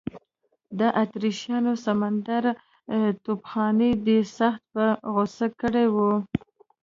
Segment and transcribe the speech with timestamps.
[0.79, 2.51] د اتریشیانو سمندري
[3.23, 5.97] توپخانې دی سخت په غوسه کړی و.